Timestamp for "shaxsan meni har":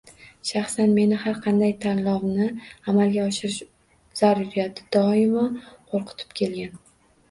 0.51-1.37